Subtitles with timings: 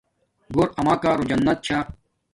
[0.53, 1.79] گھور اماکارو جنت چھا